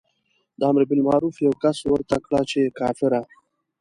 [0.59, 3.21] د امر بالمعروف یوه کس ورته کړه چې کافره.